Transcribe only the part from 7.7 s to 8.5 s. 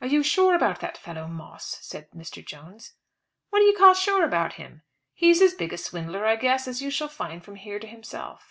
to himself."